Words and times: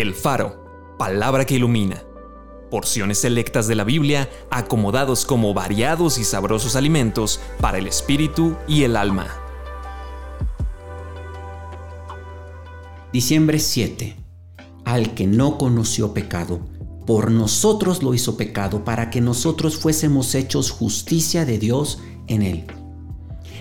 El 0.00 0.14
Faro, 0.14 0.94
palabra 0.96 1.44
que 1.44 1.56
ilumina. 1.56 2.04
Porciones 2.70 3.18
selectas 3.18 3.66
de 3.66 3.74
la 3.74 3.82
Biblia 3.82 4.30
acomodados 4.48 5.24
como 5.24 5.54
variados 5.54 6.18
y 6.18 6.24
sabrosos 6.24 6.76
alimentos 6.76 7.40
para 7.60 7.78
el 7.78 7.88
espíritu 7.88 8.54
y 8.68 8.84
el 8.84 8.96
alma. 8.96 9.26
Diciembre 13.12 13.58
7. 13.58 14.14
Al 14.84 15.14
que 15.14 15.26
no 15.26 15.58
conoció 15.58 16.14
pecado, 16.14 16.60
por 17.04 17.32
nosotros 17.32 18.00
lo 18.04 18.14
hizo 18.14 18.36
pecado 18.36 18.84
para 18.84 19.10
que 19.10 19.20
nosotros 19.20 19.78
fuésemos 19.78 20.36
hechos 20.36 20.70
justicia 20.70 21.44
de 21.44 21.58
Dios 21.58 21.98
en 22.28 22.42
él. 22.42 22.66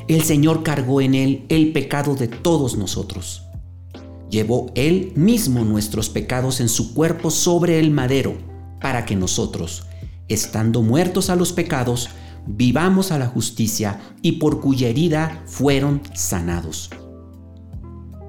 El 0.07 0.21
Señor 0.21 0.61
cargó 0.61 1.01
en 1.01 1.15
él 1.15 1.47
el 1.49 1.73
pecado 1.73 2.13
de 2.13 2.27
todos 2.27 2.77
nosotros 2.77 3.46
llevó 4.37 4.71
él 4.75 5.13
mismo 5.15 5.65
nuestros 5.65 6.09
pecados 6.09 6.59
en 6.59 6.69
su 6.69 6.93
cuerpo 6.93 7.31
sobre 7.31 7.79
el 7.79 7.89
madero, 7.89 8.37
para 8.79 9.03
que 9.03 9.15
nosotros, 9.15 9.87
estando 10.27 10.83
muertos 10.83 11.31
a 11.31 11.35
los 11.35 11.53
pecados, 11.53 12.09
vivamos 12.45 13.11
a 13.11 13.17
la 13.17 13.25
justicia 13.25 13.99
y 14.21 14.33
por 14.33 14.61
cuya 14.61 14.89
herida 14.89 15.41
fueron 15.47 16.03
sanados. 16.13 16.91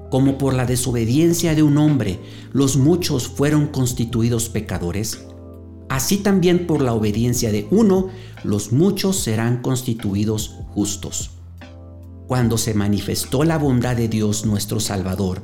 Como 0.09 0.39
por 0.39 0.55
la 0.55 0.65
desobediencia 0.65 1.53
de 1.53 1.61
un 1.61 1.77
hombre 1.77 2.19
los 2.53 2.75
muchos 2.75 3.27
fueron 3.27 3.67
constituidos 3.67 4.49
pecadores, 4.49 5.27
así 5.89 6.17
también 6.17 6.65
por 6.65 6.81
la 6.81 6.95
obediencia 6.95 7.51
de 7.51 7.67
uno 7.69 8.07
los 8.43 8.71
muchos 8.71 9.17
serán 9.17 9.61
constituidos 9.61 10.55
justos. 10.73 11.29
Cuando 12.25 12.57
se 12.57 12.73
manifestó 12.73 13.43
la 13.43 13.59
bondad 13.59 13.95
de 13.95 14.07
Dios 14.07 14.45
nuestro 14.45 14.79
Salvador 14.79 15.43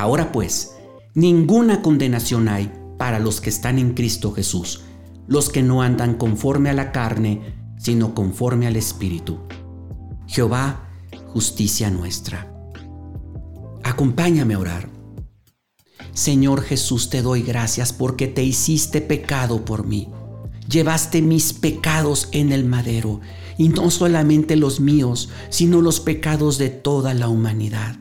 Ahora 0.00 0.32
pues, 0.32 0.76
ninguna 1.12 1.82
condenación 1.82 2.48
hay 2.48 2.72
para 2.96 3.18
los 3.18 3.42
que 3.42 3.50
están 3.50 3.78
en 3.78 3.92
Cristo 3.92 4.32
Jesús, 4.32 4.80
los 5.26 5.50
que 5.50 5.62
no 5.62 5.82
andan 5.82 6.14
conforme 6.14 6.70
a 6.70 6.72
la 6.72 6.90
carne, 6.90 7.74
sino 7.76 8.14
conforme 8.14 8.66
al 8.66 8.76
Espíritu. 8.76 9.40
Jehová, 10.26 10.88
justicia 11.26 11.90
nuestra. 11.90 12.50
Acompáñame 13.84 14.54
a 14.54 14.60
orar. 14.60 14.88
Señor 16.14 16.62
Jesús, 16.62 17.10
te 17.10 17.20
doy 17.20 17.42
gracias 17.42 17.92
porque 17.92 18.26
te 18.26 18.42
hiciste 18.42 19.02
pecado 19.02 19.66
por 19.66 19.86
mí. 19.86 20.08
Llevaste 20.66 21.20
mis 21.20 21.52
pecados 21.52 22.30
en 22.32 22.52
el 22.52 22.64
madero, 22.64 23.20
y 23.58 23.68
no 23.68 23.90
solamente 23.90 24.56
los 24.56 24.80
míos, 24.80 25.28
sino 25.50 25.82
los 25.82 26.00
pecados 26.00 26.56
de 26.56 26.70
toda 26.70 27.12
la 27.12 27.28
humanidad. 27.28 27.96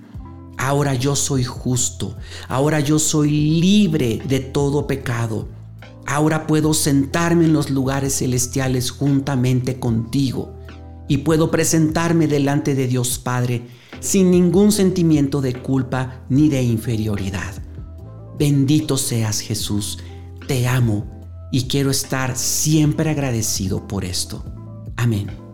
Ahora 0.60 0.94
yo 0.94 1.16
soy 1.16 1.46
justo. 1.46 2.18
Ahora 2.50 2.82
yo 2.82 3.00
soy 3.00 3.32
libre 3.32 4.22
de 4.28 4.42
todo 4.42 4.88
pecado. 4.88 5.48
Ahora 6.06 6.48
puedo 6.48 6.74
sentarme 6.74 7.46
en 7.46 7.54
los 7.54 7.70
lugares 7.70 8.18
celestiales 8.18 8.92
juntamente 8.92 9.80
contigo 9.80 10.54
y 11.08 11.20
puedo 11.20 11.50
presentarme 11.50 12.28
delante 12.28 12.76
de 12.76 12.88
Dios 12.88 13.20
Padre 13.20 13.68
sin 14.02 14.32
ningún 14.32 14.74
sentimiento 14.74 15.40
de 15.40 15.54
culpa 15.54 16.26
ni 16.28 16.50
de 16.50 16.62
inferioridad. 16.62 17.54
Bendito 18.38 18.98
seas 18.98 19.40
Jesús, 19.40 20.00
te 20.46 20.68
amo 20.68 21.08
y 21.54 21.64
quiero 21.70 21.90
estar 21.90 22.38
siempre 22.38 23.10
agradecido 23.10 23.88
por 23.88 24.04
esto. 24.04 24.44
Amén. 24.98 25.49